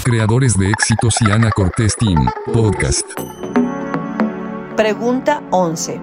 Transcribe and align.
Creadores 0.00 0.58
de 0.58 0.68
éxitos 0.68 1.14
y 1.20 1.30
Ana 1.30 1.50
Cortés 1.52 1.96
Team, 1.96 2.28
podcast. 2.52 3.06
Pregunta 4.76 5.42
11. 5.52 6.00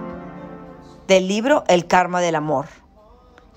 Del 1.07 1.27
libro 1.27 1.65
El 1.67 1.85
Karma 1.85 2.21
del 2.21 2.35
Amor. 2.35 2.67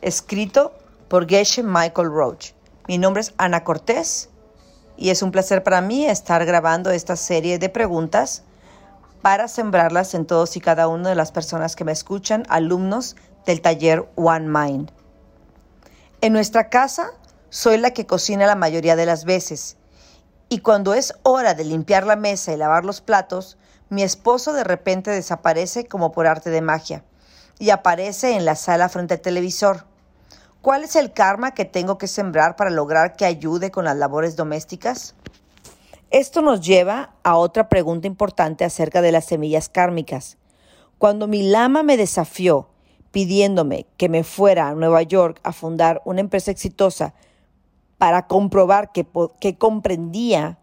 Escrito 0.01 0.73
por 1.09 1.29
Geshe 1.29 1.63
Michael 1.63 2.09
Roach. 2.09 2.53
Mi 2.89 2.99
nombre 2.99 3.21
es 3.21 3.35
Ana 3.37 3.63
Cortés 3.63 4.31
y 4.97 5.11
es 5.11 5.23
un 5.23 5.31
placer 5.31 5.63
para 5.63 5.81
mí 5.81 6.07
estar 6.07 6.45
grabando 6.45 6.91
esta 6.91 7.15
serie 7.15 7.61
de 7.61 7.69
preguntas 7.69 8.43
para 9.21 9.47
sembrarlas 9.47 10.15
en 10.15 10.27
todos 10.27 10.57
y 10.57 10.61
cada 10.61 10.89
una 10.89 11.11
de 11.11 11.15
las 11.15 11.31
personas 11.31 11.77
que 11.77 11.85
me 11.85 11.93
escuchan, 11.93 12.45
alumnos 12.49 13.15
del 13.47 13.61
taller 13.61 14.09
One 14.17 14.49
Mind. 14.49 14.91
En 16.21 16.33
nuestra 16.33 16.69
casa 16.69 17.13
soy 17.51 17.79
la 17.79 17.93
que 17.93 18.07
cocina 18.07 18.47
la 18.47 18.57
mayoría 18.57 18.97
de 18.97 19.07
las 19.07 19.25
veces 19.25 19.77
y 20.53 20.59
cuando 20.59 20.93
es 20.93 21.15
hora 21.23 21.55
de 21.55 21.65
limpiar 21.65 22.07
la 22.07 22.15
mesa 22.15 22.53
y 22.53 22.59
lavar 22.59 22.85
los 22.85 23.01
platos, 23.01 23.57
mi 23.89 24.03
esposo 24.03 24.53
de 24.53 24.65
repente 24.65 25.11
desaparece 25.11 25.87
como 25.87 26.13
por 26.13 26.27
arte 26.27 26.51
de 26.51 26.61
magia 26.61 27.05
y 27.59 27.71
aparece 27.71 28.37
en 28.37 28.45
la 28.45 28.55
sala 28.55 28.91
frente 28.91 29.15
al 29.15 29.23
televisor. 29.23 29.87
¿Cuál 30.61 30.85
es 30.85 30.95
el 30.95 31.15
karma 31.15 31.55
que 31.55 31.65
tengo 31.65 31.97
que 31.97 32.07
sembrar 32.07 32.55
para 32.55 32.69
lograr 32.69 33.17
que 33.17 33.25
ayude 33.25 33.71
con 33.71 33.87
las 33.87 33.97
labores 33.97 34.37
domésticas? 34.37 35.15
Esto 36.11 36.43
nos 36.43 36.61
lleva 36.61 37.15
a 37.23 37.37
otra 37.37 37.71
pregunta 37.71 38.07
importante 38.07 38.67
acerca 38.67 39.01
de 39.01 39.13
las 39.13 39.25
semillas 39.25 39.71
kármicas. 39.71 40.37
Cuando 40.99 41.29
mi 41.29 41.45
lama 41.45 41.83
me 41.83 41.97
desafió 41.97 42.69
pidiéndome 43.11 43.87
que 43.97 44.11
me 44.11 44.23
fuera 44.23 44.69
a 44.69 44.75
Nueva 44.75 45.01
York 45.01 45.41
a 45.45 45.55
fundar 45.55 46.03
una 46.05 46.21
empresa 46.21 46.51
exitosa 46.51 47.15
para 48.03 48.27
comprobar 48.27 48.91
que, 48.91 49.57
comprendía 49.57 50.59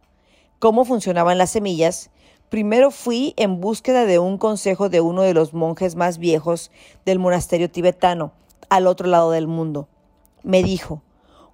cómo 0.60 0.84
funcionaban 0.84 1.38
las 1.38 1.52
semillas, 1.52 2.10
primero 2.50 2.92
fui 2.92 3.34
en 3.38 3.62
búsqueda 3.62 4.06
de 4.06 4.20
un 4.20 4.38
consejo 4.38 4.90
de 4.90 5.00
uno 5.00 5.22
de 5.22 5.34
los 5.34 5.54
monjes 5.54 5.96
más 5.96 6.18
viejos 6.18 6.70
del 7.06 7.18
monasterio 7.18 7.72
tibetano, 7.72 8.34
al 8.68 8.88
otro 8.88 9.08
lado 9.08 9.32
del 9.32 9.48
mundo. 9.48 9.88
Me 10.44 10.64
dijo, 10.64 11.02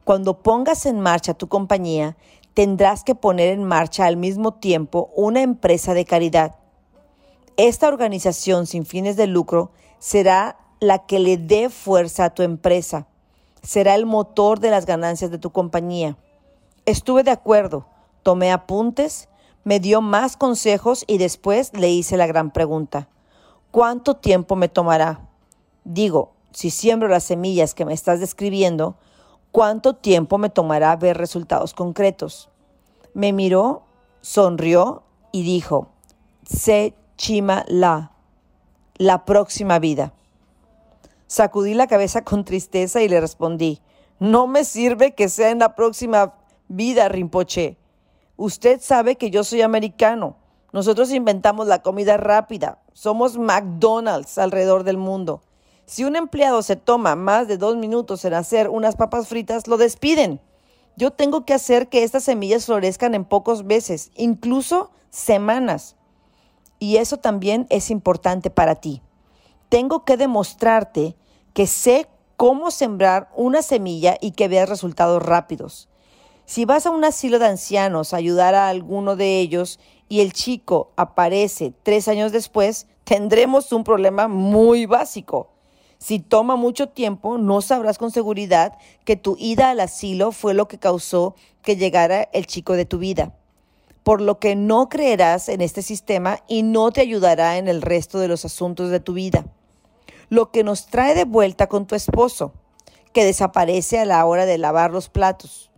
cuando 0.04 0.42
pongas 0.42 0.88
en 0.88 1.02
marcha 1.02 1.36
tu 1.36 1.50
compañía, 1.50 2.18
tendrás 2.56 3.04
que 3.04 3.14
poner 3.14 3.50
en 3.50 3.64
marcha 3.64 4.08
al 4.08 4.18
mismo 4.18 4.56
tiempo 4.56 5.12
una 5.16 5.44
empresa 5.44 5.94
de 5.94 6.06
caridad. 6.06 6.56
Esta 7.58 7.88
organización 7.88 8.66
sin 8.66 8.88
fines 8.88 9.18
de 9.18 9.28
lucro 9.28 9.70
será 10.00 10.58
la 10.80 11.06
que 11.06 11.20
le 11.20 11.38
dé 11.38 11.70
fuerza 11.70 12.26
a 12.26 12.34
tu 12.34 12.42
empresa 12.42 13.06
será 13.66 13.96
el 13.96 14.06
motor 14.06 14.60
de 14.60 14.70
las 14.70 14.86
ganancias 14.86 15.32
de 15.32 15.40
tu 15.40 15.50
compañía. 15.50 16.18
Estuve 16.86 17.24
de 17.24 17.32
acuerdo, 17.32 17.88
tomé 18.22 18.52
apuntes, 18.52 19.28
me 19.64 19.80
dio 19.80 20.02
más 20.02 20.38
consejos 20.38 21.04
y 21.08 21.18
después 21.18 21.74
le 21.74 21.90
hice 21.90 22.16
la 22.16 22.28
gran 22.28 22.52
pregunta. 22.52 23.10
¿Cuánto 23.72 24.16
tiempo 24.16 24.56
me 24.56 24.70
tomará? 24.70 25.28
Digo, 25.84 26.32
si 26.52 26.70
siembro 26.70 27.10
las 27.10 27.24
semillas 27.24 27.74
que 27.74 27.86
me 27.86 27.94
estás 27.94 28.20
describiendo, 28.20 28.96
¿cuánto 29.52 29.96
tiempo 29.96 30.38
me 30.38 30.50
tomará 30.50 30.96
ver 30.96 31.18
resultados 31.18 31.74
concretos? 31.74 32.50
Me 33.14 33.34
miró, 33.34 33.84
sonrió 34.22 35.04
y 35.32 35.44
dijo, 35.44 35.90
Se 36.46 36.94
chima 37.18 37.66
la, 37.68 38.12
la 38.98 39.26
próxima 39.26 39.80
vida. 39.80 40.14
Sacudí 41.28 41.74
la 41.74 41.88
cabeza 41.88 42.24
con 42.24 42.46
tristeza 42.46 43.02
y 43.02 43.10
le 43.10 43.20
respondí, 43.20 43.82
no 44.20 44.46
me 44.48 44.64
sirve 44.64 45.16
que 45.16 45.28
sea 45.28 45.50
en 45.50 45.60
la 45.60 45.76
próxima 45.76 46.36
vida, 46.68 47.10
Rinpoche. 47.10 47.78
Usted 48.38 48.80
sabe 48.80 49.16
que 49.16 49.32
yo 49.32 49.44
soy 49.44 49.62
americano. 49.62 50.38
Nosotros 50.72 51.12
inventamos 51.12 51.68
la 51.68 51.82
comida 51.82 52.18
rápida. 52.18 52.80
Somos 52.94 53.38
McDonald's 53.38 54.38
alrededor 54.38 54.84
del 54.84 54.98
mundo. 54.98 55.42
Si 55.86 56.04
un 56.04 56.16
empleado 56.16 56.62
se 56.62 56.76
toma 56.76 57.16
más 57.16 57.48
de 57.48 57.58
dos 57.58 57.76
minutos 57.76 58.24
en 58.24 58.36
hacer 58.36 58.70
unas 58.70 58.96
papas 58.96 59.28
fritas, 59.28 59.68
lo 59.68 59.78
despiden. 59.78 60.40
Yo 60.96 61.12
tengo 61.12 61.44
que 61.44 61.54
hacer 61.54 61.90
que 61.90 62.04
estas 62.04 62.24
semillas 62.24 62.66
florezcan 62.66 63.16
en 63.16 63.26
pocos 63.26 63.64
meses, 63.64 64.12
incluso 64.16 64.92
semanas. 65.10 65.96
Y 66.80 66.98
eso 66.98 67.18
también 67.18 67.68
es 67.70 67.90
importante 67.90 68.50
para 68.50 68.76
ti 68.76 69.02
tengo 69.70 70.06
que 70.06 70.18
demostrarte 70.18 71.16
que 71.54 71.68
sé 71.68 72.08
cómo 72.38 72.72
sembrar 72.72 73.30
una 73.36 73.62
semilla 73.62 74.18
y 74.20 74.32
que 74.32 74.48
veas 74.48 74.70
resultados 74.70 75.24
rápidos. 75.24 75.88
Si 76.46 76.66
vas 76.66 76.86
a 76.86 76.92
un 76.92 77.04
asilo 77.04 77.40
de 77.40 77.48
ancianos 77.48 78.14
a 78.14 78.18
ayudar 78.18 78.54
a 78.56 78.70
alguno 78.70 79.16
de 79.16 79.40
ellos 79.40 79.80
y 80.10 80.20
el 80.22 80.34
chico 80.34 80.92
aparece 80.96 81.74
tres 81.84 82.08
años 82.08 82.32
después, 82.32 82.88
tendremos 83.04 83.72
un 83.72 83.84
problema 83.84 84.28
muy 84.28 84.86
básico. 84.86 85.50
Si 85.98 86.20
toma 86.20 86.56
mucho 86.56 86.90
tiempo, 86.90 87.38
no 87.38 87.62
sabrás 87.62 87.98
con 87.98 88.12
seguridad 88.12 88.78
que 89.06 89.16
tu 89.16 89.38
ida 89.40 89.72
al 89.72 89.80
asilo 89.80 90.32
fue 90.32 90.54
lo 90.54 90.68
que 90.68 90.78
causó 90.78 91.36
que 91.64 91.78
llegara 91.78 92.30
el 92.34 92.46
chico 92.46 92.74
de 92.74 92.86
tu 92.86 93.00
vida, 93.00 93.34
por 94.06 94.22
lo 94.22 94.40
que 94.40 94.56
no 94.56 94.88
creerás 94.88 95.50
en 95.50 95.60
este 95.60 95.82
sistema 95.82 96.40
y 96.48 96.64
no 96.64 96.94
te 96.94 97.02
ayudará 97.02 97.58
en 97.58 97.68
el 97.68 97.82
resto 97.82 98.20
de 98.20 98.30
los 98.30 98.46
asuntos 98.46 98.90
de 98.90 99.02
tu 99.02 99.12
vida 99.12 99.44
lo 100.30 100.52
que 100.52 100.64
nos 100.64 100.88
trae 100.88 101.16
de 101.16 101.26
vuelta 101.26 101.68
con 101.68 101.86
tu 101.86 101.96
esposo, 101.96 102.54
que 103.14 103.26
desaparece 103.26 104.00
a 104.00 104.06
la 104.06 104.26
hora 104.26 104.46
de 104.46 104.58
lavar 104.58 104.92
los 104.92 105.10
platos. 105.10 105.72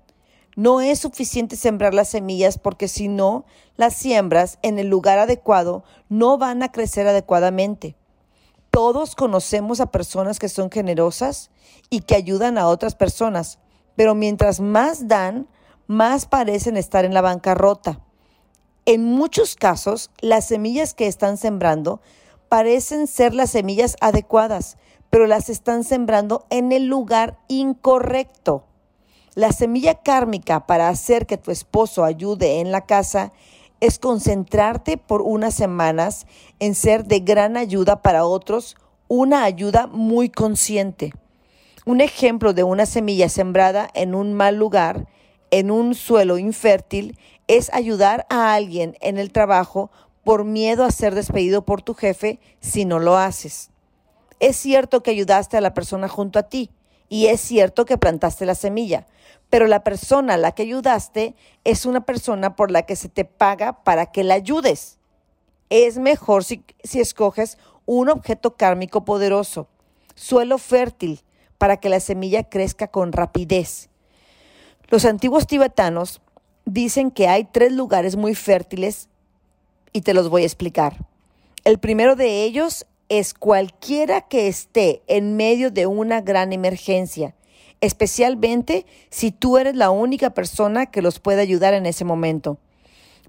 No 0.55 0.81
es 0.81 0.99
suficiente 0.99 1.55
sembrar 1.55 1.93
las 1.93 2.09
semillas 2.09 2.57
porque 2.57 2.87
si 2.87 3.07
no 3.07 3.45
las 3.75 3.93
siembras 3.93 4.57
en 4.63 4.79
el 4.79 4.87
lugar 4.87 5.19
adecuado, 5.19 5.83
no 6.09 6.37
van 6.37 6.63
a 6.63 6.71
crecer 6.71 7.07
adecuadamente. 7.07 7.95
Todos 8.71 9.15
conocemos 9.15 9.79
a 9.79 9.91
personas 9.91 10.39
que 10.39 10.49
son 10.49 10.71
generosas 10.71 11.51
y 11.89 12.01
que 12.01 12.15
ayudan 12.15 12.57
a 12.57 12.67
otras 12.67 12.95
personas, 12.95 13.59
pero 13.95 14.15
mientras 14.15 14.59
más 14.59 15.07
dan, 15.07 15.47
más 15.85 16.25
parecen 16.25 16.75
estar 16.75 17.05
en 17.05 17.13
la 17.13 17.21
bancarrota. 17.21 18.01
En 18.89 19.03
muchos 19.03 19.57
casos, 19.57 20.11
las 20.21 20.47
semillas 20.47 20.93
que 20.93 21.07
están 21.07 21.35
sembrando 21.35 21.99
parecen 22.47 23.07
ser 23.07 23.33
las 23.33 23.49
semillas 23.49 23.97
adecuadas, 23.99 24.77
pero 25.09 25.27
las 25.27 25.49
están 25.49 25.83
sembrando 25.83 26.45
en 26.49 26.71
el 26.71 26.85
lugar 26.85 27.37
incorrecto. 27.49 28.63
La 29.35 29.51
semilla 29.51 29.95
kármica 29.95 30.65
para 30.67 30.87
hacer 30.87 31.25
que 31.25 31.35
tu 31.35 31.51
esposo 31.51 32.05
ayude 32.05 32.61
en 32.61 32.71
la 32.71 32.85
casa 32.85 33.33
es 33.81 33.99
concentrarte 33.99 34.95
por 34.95 35.21
unas 35.21 35.53
semanas 35.53 36.25
en 36.59 36.73
ser 36.73 37.03
de 37.03 37.19
gran 37.19 37.57
ayuda 37.57 38.01
para 38.01 38.23
otros, 38.23 38.77
una 39.09 39.43
ayuda 39.43 39.87
muy 39.87 40.29
consciente. 40.29 41.11
Un 41.85 41.99
ejemplo 41.99 42.53
de 42.53 42.63
una 42.63 42.85
semilla 42.85 43.27
sembrada 43.27 43.89
en 43.93 44.15
un 44.15 44.33
mal 44.33 44.55
lugar, 44.55 45.07
en 45.51 45.71
un 45.71 45.95
suelo 45.95 46.37
infértil, 46.37 47.17
es 47.47 47.73
ayudar 47.73 48.25
a 48.29 48.53
alguien 48.53 48.97
en 49.01 49.17
el 49.17 49.31
trabajo 49.31 49.89
por 50.23 50.43
miedo 50.43 50.83
a 50.83 50.91
ser 50.91 51.15
despedido 51.15 51.63
por 51.63 51.81
tu 51.81 51.93
jefe 51.93 52.39
si 52.59 52.85
no 52.85 52.99
lo 52.99 53.17
haces. 53.17 53.69
Es 54.39 54.57
cierto 54.57 55.01
que 55.01 55.11
ayudaste 55.11 55.57
a 55.57 55.61
la 55.61 55.73
persona 55.73 56.09
junto 56.09 56.37
a 56.37 56.43
ti 56.43 56.69
y 57.09 57.27
es 57.27 57.39
cierto 57.39 57.85
que 57.85 57.97
plantaste 57.97 58.45
la 58.45 58.55
semilla, 58.55 59.07
pero 59.49 59.67
la 59.67 59.83
persona 59.83 60.33
a 60.33 60.37
la 60.37 60.51
que 60.51 60.63
ayudaste 60.63 61.35
es 61.63 61.85
una 61.85 62.01
persona 62.01 62.55
por 62.55 62.69
la 62.69 62.81
que 62.83 62.95
se 62.95 63.09
te 63.09 63.25
paga 63.25 63.83
para 63.83 64.07
que 64.07 64.23
la 64.23 64.33
ayudes. 64.33 64.99
Es 65.69 65.97
mejor 65.97 66.43
si, 66.43 66.63
si 66.83 66.99
escoges 66.99 67.57
un 67.85 68.09
objeto 68.09 68.55
kármico 68.55 69.05
poderoso, 69.05 69.67
suelo 70.15 70.57
fértil, 70.57 71.21
para 71.57 71.77
que 71.77 71.89
la 71.89 71.99
semilla 71.99 72.43
crezca 72.43 72.87
con 72.87 73.11
rapidez. 73.11 73.89
Los 74.89 75.03
antiguos 75.03 75.47
tibetanos 75.47 76.21
dicen 76.63 77.11
que 77.11 77.27
hay 77.27 77.43
tres 77.43 77.73
lugares 77.73 78.15
muy 78.15 78.35
fértiles 78.35 79.09
y 79.91 80.01
te 80.01 80.13
los 80.13 80.29
voy 80.29 80.43
a 80.43 80.45
explicar. 80.45 81.05
El 81.65 81.77
primero 81.77 82.15
de 82.15 82.43
ellos 82.43 82.85
es 83.09 83.33
cualquiera 83.33 84.21
que 84.21 84.47
esté 84.47 85.01
en 85.07 85.35
medio 85.35 85.71
de 85.71 85.87
una 85.87 86.21
gran 86.21 86.53
emergencia, 86.53 87.35
especialmente 87.81 88.85
si 89.09 89.31
tú 89.31 89.57
eres 89.57 89.75
la 89.75 89.89
única 89.89 90.29
persona 90.29 90.85
que 90.85 91.01
los 91.01 91.19
puede 91.19 91.41
ayudar 91.41 91.73
en 91.73 91.85
ese 91.85 92.05
momento. 92.05 92.57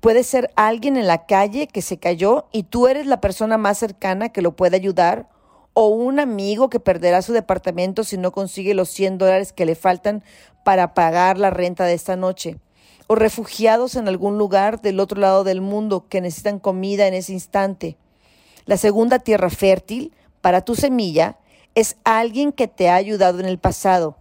Puede 0.00 0.22
ser 0.22 0.52
alguien 0.54 0.96
en 0.96 1.08
la 1.08 1.26
calle 1.26 1.66
que 1.66 1.82
se 1.82 1.98
cayó 1.98 2.46
y 2.52 2.62
tú 2.62 2.86
eres 2.86 3.06
la 3.06 3.20
persona 3.20 3.58
más 3.58 3.78
cercana 3.78 4.28
que 4.28 4.42
lo 4.42 4.54
puede 4.54 4.76
ayudar, 4.76 5.28
o 5.80 5.86
un 5.86 6.18
amigo 6.18 6.70
que 6.70 6.80
perderá 6.80 7.22
su 7.22 7.32
departamento 7.32 8.02
si 8.02 8.18
no 8.18 8.32
consigue 8.32 8.74
los 8.74 8.88
100 8.88 9.16
dólares 9.16 9.52
que 9.52 9.64
le 9.64 9.76
faltan 9.76 10.24
para 10.64 10.92
pagar 10.92 11.38
la 11.38 11.50
renta 11.50 11.84
de 11.84 11.94
esta 11.94 12.16
noche 12.16 12.58
o 13.06 13.14
refugiados 13.14 13.94
en 13.94 14.08
algún 14.08 14.38
lugar 14.38 14.82
del 14.82 14.98
otro 14.98 15.20
lado 15.20 15.44
del 15.44 15.60
mundo 15.60 16.08
que 16.08 16.20
necesitan 16.20 16.58
comida 16.58 17.06
en 17.06 17.14
ese 17.14 17.32
instante. 17.32 17.96
La 18.66 18.76
segunda 18.76 19.20
tierra 19.20 19.50
fértil 19.50 20.12
para 20.40 20.62
tu 20.62 20.74
semilla 20.74 21.38
es 21.76 21.94
alguien 22.02 22.50
que 22.50 22.66
te 22.66 22.88
ha 22.88 22.96
ayudado 22.96 23.38
en 23.38 23.46
el 23.46 23.58
pasado. 23.58 24.16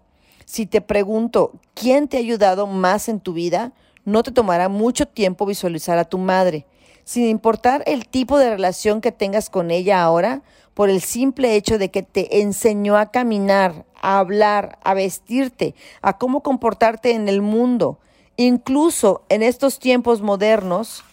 Si 0.45 0.67
te 0.67 0.81
pregunto, 0.81 1.53
¿quién 1.73 2.07
te 2.07 2.17
ha 2.17 2.19
ayudado 2.19 2.67
más 2.67 3.09
en 3.09 3.19
tu 3.19 3.33
vida? 3.33 3.71
No 4.05 4.21
te 4.21 4.31
tomará 4.31 4.69
mucho 4.69 5.07
tiempo 5.07 5.47
visualizar 5.47 5.97
a 5.97 6.05
tu 6.05 6.19
madre. 6.19 6.67
Sin 7.03 7.25
importar 7.25 7.83
el 7.87 8.07
tipo 8.07 8.37
de 8.37 8.49
relación 8.51 9.01
que 9.01 9.11
tengas 9.11 9.49
con 9.49 9.71
ella 9.71 10.03
ahora, 10.03 10.43
por 10.77 10.91
el 10.91 11.01
simple 11.01 11.55
hecho 11.55 11.79
de 11.79 11.89
que 11.89 12.03
te 12.03 12.41
enseñó 12.41 12.97
a 12.97 13.09
caminar, 13.09 13.87
a 13.99 14.19
hablar, 14.19 14.77
a 14.83 14.93
vestirte, 14.93 15.73
a 16.03 16.19
cómo 16.19 16.43
comportarte 16.43 17.13
en 17.13 17.27
el 17.29 17.41
mundo. 17.41 17.97
Incluso 18.35 19.23
en 19.29 19.41
estos 19.41 19.79
tiempos 19.79 20.21
modernos, 20.21 21.03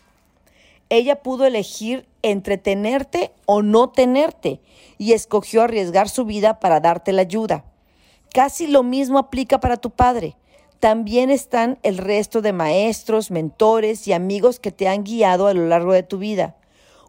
ella 0.90 1.22
pudo 1.22 1.46
elegir 1.46 2.06
entre 2.20 2.58
tenerte 2.58 3.32
o 3.46 3.62
no 3.62 3.88
tenerte 3.88 4.60
y 4.98 5.14
escogió 5.14 5.62
arriesgar 5.62 6.10
su 6.10 6.26
vida 6.26 6.60
para 6.60 6.80
darte 6.80 7.14
la 7.14 7.22
ayuda. 7.22 7.64
Casi 8.34 8.66
lo 8.66 8.82
mismo 8.82 9.16
aplica 9.16 9.60
para 9.60 9.78
tu 9.78 9.88
padre. 9.88 10.36
También 10.78 11.30
están 11.30 11.78
el 11.82 11.96
resto 11.96 12.42
de 12.42 12.52
maestros, 12.52 13.30
mentores 13.30 14.06
y 14.08 14.12
amigos 14.12 14.60
que 14.60 14.72
te 14.72 14.88
han 14.88 15.04
guiado 15.04 15.46
a 15.46 15.54
lo 15.54 15.66
largo 15.68 15.94
de 15.94 16.02
tu 16.02 16.18
vida. 16.18 16.54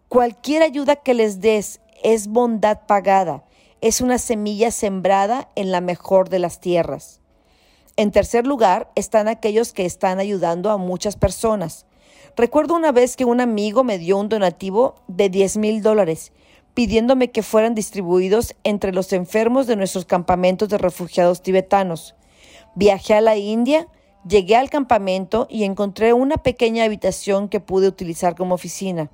Cualquier 0.07 0.63
ayuda 0.63 0.95
que 0.95 1.13
les 1.13 1.41
des 1.41 1.81
es 2.05 2.27
bondad 2.27 2.81
pagada, 2.85 3.43
es 3.81 3.99
una 3.99 4.19
semilla 4.19 4.69
sembrada 4.69 5.49
en 5.55 5.71
la 5.71 5.81
mejor 5.81 6.29
de 6.29 6.37
las 6.37 6.59
tierras. 6.59 7.19
En 7.97 8.11
tercer 8.11 8.45
lugar 8.45 8.91
están 8.93 9.27
aquellos 9.27 9.73
que 9.73 9.87
están 9.87 10.19
ayudando 10.19 10.69
a 10.69 10.77
muchas 10.77 11.15
personas. 11.15 11.87
Recuerdo 12.37 12.75
una 12.75 12.91
vez 12.91 13.15
que 13.15 13.25
un 13.25 13.41
amigo 13.41 13.83
me 13.83 13.97
dio 13.97 14.19
un 14.19 14.29
donativo 14.29 15.01
de 15.07 15.29
10 15.29 15.57
mil 15.57 15.81
dólares 15.81 16.31
pidiéndome 16.75 17.31
que 17.31 17.41
fueran 17.41 17.73
distribuidos 17.73 18.53
entre 18.63 18.93
los 18.93 19.11
enfermos 19.11 19.65
de 19.65 19.75
nuestros 19.75 20.05
campamentos 20.05 20.69
de 20.69 20.77
refugiados 20.77 21.41
tibetanos. 21.41 22.13
Viajé 22.75 23.15
a 23.15 23.21
la 23.21 23.35
India, 23.35 23.87
llegué 24.27 24.57
al 24.57 24.69
campamento 24.69 25.47
y 25.49 25.63
encontré 25.63 26.13
una 26.13 26.37
pequeña 26.37 26.83
habitación 26.83 27.49
que 27.49 27.61
pude 27.61 27.87
utilizar 27.87 28.35
como 28.35 28.53
oficina. 28.53 29.09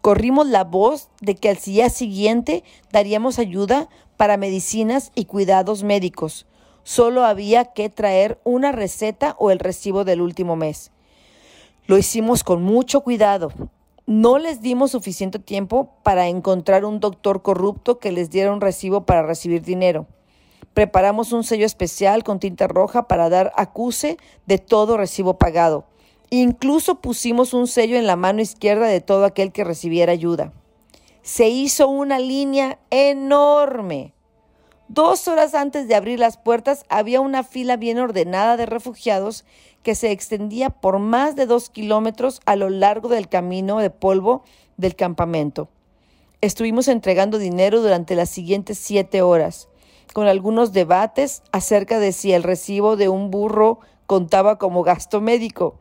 Corrimos 0.00 0.46
la 0.46 0.64
voz 0.64 1.08
de 1.20 1.34
que 1.34 1.48
al 1.48 1.56
día 1.56 1.90
siguiente 1.90 2.64
daríamos 2.92 3.38
ayuda 3.38 3.88
para 4.16 4.36
medicinas 4.36 5.12
y 5.14 5.24
cuidados 5.24 5.82
médicos. 5.82 6.46
Solo 6.82 7.24
había 7.24 7.66
que 7.66 7.88
traer 7.90 8.40
una 8.44 8.72
receta 8.72 9.36
o 9.38 9.50
el 9.50 9.58
recibo 9.58 10.04
del 10.04 10.20
último 10.20 10.56
mes. 10.56 10.92
Lo 11.86 11.98
hicimos 11.98 12.44
con 12.44 12.62
mucho 12.62 13.02
cuidado 13.02 13.52
no 14.08 14.38
les 14.38 14.62
dimos 14.62 14.92
suficiente 14.92 15.38
tiempo 15.38 15.90
para 16.02 16.28
encontrar 16.28 16.86
un 16.86 16.98
doctor 16.98 17.42
corrupto 17.42 17.98
que 17.98 18.10
les 18.10 18.30
diera 18.30 18.54
un 18.54 18.62
recibo 18.62 19.04
para 19.04 19.22
recibir 19.22 19.60
dinero. 19.60 20.06
Preparamos 20.72 21.32
un 21.32 21.44
sello 21.44 21.66
especial 21.66 22.24
con 22.24 22.40
tinta 22.40 22.68
roja 22.68 23.06
para 23.06 23.28
dar 23.28 23.52
acuse 23.54 24.16
de 24.46 24.56
todo 24.56 24.96
recibo 24.96 25.36
pagado. 25.36 25.84
Incluso 26.30 26.96
pusimos 26.96 27.54
un 27.54 27.66
sello 27.66 27.96
en 27.96 28.06
la 28.06 28.16
mano 28.16 28.42
izquierda 28.42 28.86
de 28.86 29.00
todo 29.00 29.24
aquel 29.24 29.50
que 29.50 29.64
recibiera 29.64 30.12
ayuda. 30.12 30.52
Se 31.22 31.48
hizo 31.48 31.88
una 31.88 32.18
línea 32.18 32.78
enorme. 32.90 34.12
Dos 34.88 35.26
horas 35.28 35.54
antes 35.54 35.88
de 35.88 35.94
abrir 35.94 36.18
las 36.18 36.36
puertas 36.36 36.84
había 36.88 37.20
una 37.20 37.44
fila 37.44 37.76
bien 37.76 37.98
ordenada 37.98 38.56
de 38.56 38.66
refugiados 38.66 39.44
que 39.82 39.94
se 39.94 40.10
extendía 40.10 40.70
por 40.70 40.98
más 40.98 41.34
de 41.36 41.46
dos 41.46 41.70
kilómetros 41.70 42.40
a 42.46 42.56
lo 42.56 42.68
largo 42.68 43.08
del 43.08 43.28
camino 43.28 43.78
de 43.78 43.90
polvo 43.90 44.42
del 44.76 44.96
campamento. 44.96 45.68
Estuvimos 46.40 46.88
entregando 46.88 47.38
dinero 47.38 47.80
durante 47.80 48.14
las 48.14 48.28
siguientes 48.28 48.78
siete 48.78 49.22
horas, 49.22 49.68
con 50.12 50.26
algunos 50.26 50.72
debates 50.72 51.42
acerca 51.52 51.98
de 51.98 52.12
si 52.12 52.32
el 52.32 52.42
recibo 52.42 52.96
de 52.96 53.08
un 53.08 53.30
burro 53.30 53.80
contaba 54.06 54.56
como 54.58 54.82
gasto 54.82 55.20
médico. 55.20 55.78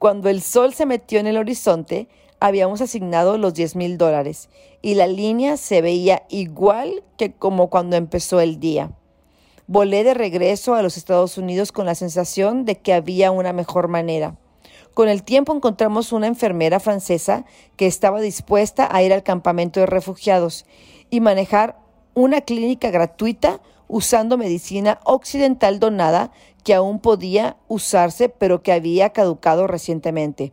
Cuando 0.00 0.30
el 0.30 0.40
sol 0.40 0.72
se 0.72 0.86
metió 0.86 1.20
en 1.20 1.26
el 1.26 1.36
horizonte, 1.36 2.08
habíamos 2.40 2.80
asignado 2.80 3.36
los 3.36 3.52
10 3.52 3.76
mil 3.76 3.98
dólares 3.98 4.48
y 4.80 4.94
la 4.94 5.06
línea 5.06 5.58
se 5.58 5.82
veía 5.82 6.22
igual 6.30 7.04
que 7.18 7.34
como 7.34 7.68
cuando 7.68 7.96
empezó 7.96 8.40
el 8.40 8.58
día. 8.60 8.92
Volé 9.66 10.02
de 10.02 10.14
regreso 10.14 10.74
a 10.74 10.80
los 10.80 10.96
Estados 10.96 11.36
Unidos 11.36 11.70
con 11.70 11.84
la 11.84 11.94
sensación 11.94 12.64
de 12.64 12.78
que 12.78 12.94
había 12.94 13.30
una 13.30 13.52
mejor 13.52 13.88
manera. 13.88 14.38
Con 14.94 15.10
el 15.10 15.22
tiempo 15.22 15.54
encontramos 15.54 16.12
una 16.12 16.28
enfermera 16.28 16.80
francesa 16.80 17.44
que 17.76 17.86
estaba 17.86 18.22
dispuesta 18.22 18.88
a 18.90 19.02
ir 19.02 19.12
al 19.12 19.22
campamento 19.22 19.80
de 19.80 19.86
refugiados 19.86 20.64
y 21.10 21.20
manejar 21.20 21.78
una 22.14 22.40
clínica 22.40 22.90
gratuita 22.90 23.60
usando 23.90 24.38
medicina 24.38 25.00
occidental 25.04 25.80
donada 25.80 26.30
que 26.64 26.74
aún 26.74 27.00
podía 27.00 27.56
usarse 27.68 28.28
pero 28.28 28.62
que 28.62 28.72
había 28.72 29.10
caducado 29.10 29.66
recientemente. 29.66 30.52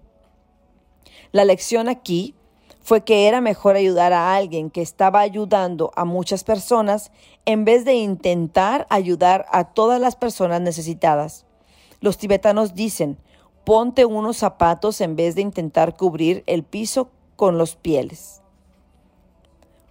La 1.31 1.45
lección 1.45 1.89
aquí 1.89 2.35
fue 2.81 3.03
que 3.03 3.27
era 3.27 3.41
mejor 3.41 3.75
ayudar 3.75 4.13
a 4.13 4.33
alguien 4.33 4.69
que 4.69 4.81
estaba 4.81 5.19
ayudando 5.19 5.91
a 5.95 6.05
muchas 6.05 6.43
personas 6.43 7.11
en 7.45 7.65
vez 7.65 7.83
de 7.83 7.95
intentar 7.95 8.87
ayudar 8.89 9.45
a 9.51 9.65
todas 9.65 9.99
las 9.99 10.15
personas 10.15 10.61
necesitadas. 10.61 11.45
Los 11.99 12.17
tibetanos 12.17 12.75
dicen, 12.75 13.17
ponte 13.65 14.05
unos 14.05 14.37
zapatos 14.37 15.01
en 15.01 15.17
vez 15.17 15.35
de 15.35 15.41
intentar 15.41 15.97
cubrir 15.97 16.43
el 16.47 16.63
piso 16.63 17.09
con 17.35 17.57
los 17.57 17.75
pieles. 17.75 18.41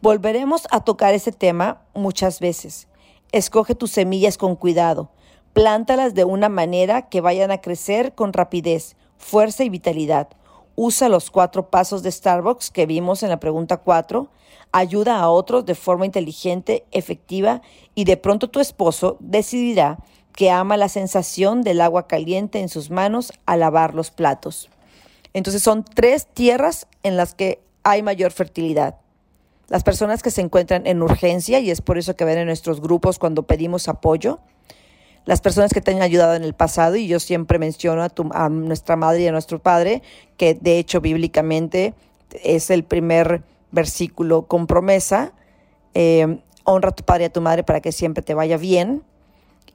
Volveremos 0.00 0.66
a 0.70 0.82
tocar 0.82 1.14
ese 1.14 1.32
tema 1.32 1.82
muchas 1.92 2.40
veces. 2.40 2.88
Escoge 3.32 3.74
tus 3.74 3.90
semillas 3.90 4.38
con 4.38 4.56
cuidado. 4.56 5.10
Plántalas 5.52 6.14
de 6.14 6.24
una 6.24 6.48
manera 6.48 7.08
que 7.08 7.20
vayan 7.20 7.50
a 7.50 7.60
crecer 7.60 8.14
con 8.14 8.32
rapidez, 8.32 8.96
fuerza 9.16 9.64
y 9.64 9.68
vitalidad 9.68 10.28
usa 10.76 11.08
los 11.08 11.30
cuatro 11.30 11.70
pasos 11.70 12.02
de 12.02 12.12
Starbucks 12.12 12.70
que 12.70 12.86
vimos 12.86 13.22
en 13.22 13.30
la 13.30 13.40
pregunta 13.40 13.78
4, 13.78 14.28
ayuda 14.72 15.18
a 15.18 15.30
otros 15.30 15.64
de 15.64 15.74
forma 15.74 16.06
inteligente, 16.06 16.84
efectiva 16.92 17.62
y 17.94 18.04
de 18.04 18.18
pronto 18.18 18.48
tu 18.48 18.60
esposo 18.60 19.16
decidirá 19.18 19.98
que 20.34 20.50
ama 20.50 20.76
la 20.76 20.90
sensación 20.90 21.62
del 21.62 21.80
agua 21.80 22.06
caliente 22.06 22.60
en 22.60 22.68
sus 22.68 22.90
manos 22.90 23.32
al 23.46 23.60
lavar 23.60 23.94
los 23.94 24.10
platos. 24.10 24.68
Entonces 25.32 25.62
son 25.62 25.82
tres 25.82 26.26
tierras 26.26 26.86
en 27.02 27.16
las 27.16 27.34
que 27.34 27.62
hay 27.82 28.02
mayor 28.02 28.32
fertilidad. 28.32 28.96
Las 29.68 29.82
personas 29.82 30.22
que 30.22 30.30
se 30.30 30.40
encuentran 30.40 30.86
en 30.86 31.02
urgencia, 31.02 31.58
y 31.60 31.70
es 31.70 31.80
por 31.80 31.98
eso 31.98 32.14
que 32.14 32.24
ven 32.24 32.38
en 32.38 32.46
nuestros 32.46 32.80
grupos 32.80 33.18
cuando 33.18 33.42
pedimos 33.42 33.88
apoyo, 33.88 34.38
las 35.24 35.40
personas 35.40 35.72
que 35.72 35.80
te 35.80 35.90
han 35.90 36.02
ayudado 36.02 36.36
en 36.36 36.44
el 36.44 36.54
pasado, 36.54 36.94
y 36.94 37.08
yo 37.08 37.18
siempre 37.18 37.58
menciono 37.58 38.06
a, 38.32 38.48
nuestra 38.48 38.94
madre 38.94 39.22
y 39.22 39.26
a 39.26 39.32
nuestro 39.32 39.58
padre, 39.58 40.02
que 40.36 40.54
de 40.54 40.78
hecho 40.78 41.00
bíblicamente 41.00 41.94
es 42.44 42.70
el 42.70 42.84
primer 42.84 43.42
versículo 43.72 44.42
con 44.42 44.68
promesa, 44.68 45.32
eh, 45.94 46.38
honra 46.62 46.90
a 46.90 46.94
tu 46.94 47.02
padre 47.02 47.24
y 47.24 47.26
a 47.26 47.32
tu 47.32 47.40
madre 47.40 47.64
para 47.64 47.80
que 47.80 47.90
siempre 47.90 48.22
te 48.22 48.34
vaya 48.34 48.56
bien. 48.56 49.02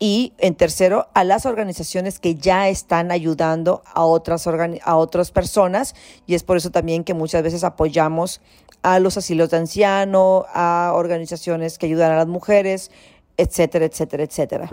Y 0.03 0.33
en 0.39 0.55
tercero, 0.55 1.09
a 1.13 1.23
las 1.23 1.45
organizaciones 1.45 2.17
que 2.17 2.33
ya 2.33 2.69
están 2.69 3.11
ayudando 3.11 3.83
a 3.85 4.03
otras, 4.03 4.47
a 4.47 4.95
otras 4.95 5.29
personas. 5.29 5.93
Y 6.25 6.33
es 6.33 6.41
por 6.41 6.57
eso 6.57 6.71
también 6.71 7.03
que 7.03 7.13
muchas 7.13 7.43
veces 7.43 7.63
apoyamos 7.63 8.41
a 8.81 8.99
los 8.99 9.17
asilos 9.17 9.51
de 9.51 9.57
anciano, 9.57 10.45
a 10.55 10.93
organizaciones 10.95 11.77
que 11.77 11.85
ayudan 11.85 12.13
a 12.13 12.15
las 12.15 12.25
mujeres, 12.25 12.89
etcétera, 13.37 13.85
etcétera, 13.85 14.23
etcétera. 14.23 14.71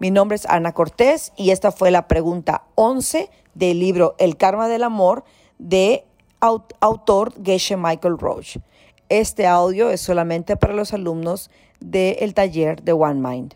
Mi 0.00 0.10
nombre 0.10 0.34
es 0.34 0.44
Ana 0.46 0.72
Cortés 0.72 1.32
y 1.36 1.50
esta 1.50 1.70
fue 1.70 1.92
la 1.92 2.08
pregunta 2.08 2.64
11 2.74 3.30
del 3.54 3.78
libro 3.78 4.16
El 4.18 4.36
Karma 4.36 4.66
del 4.66 4.82
Amor 4.82 5.22
de 5.60 6.04
autor 6.40 7.32
Geshe 7.44 7.76
Michael 7.76 8.18
Roach. 8.18 8.56
Este 9.08 9.46
audio 9.46 9.90
es 9.90 10.00
solamente 10.00 10.56
para 10.56 10.74
los 10.74 10.92
alumnos 10.92 11.48
del 11.78 12.34
taller 12.34 12.82
de 12.82 12.92
One 12.92 13.20
Mind. 13.20 13.54